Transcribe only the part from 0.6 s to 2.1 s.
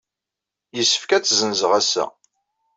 Yessefk ad tt-ssenzeɣ ass-a.